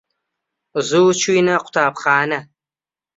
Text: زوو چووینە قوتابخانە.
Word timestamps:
زوو 0.87 1.11
چووینە 1.21 1.55
قوتابخانە. 1.63 2.39